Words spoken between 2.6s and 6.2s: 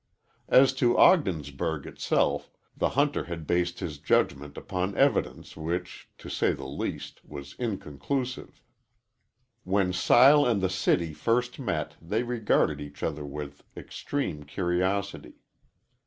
the hunter had based his judgment upon evidence which,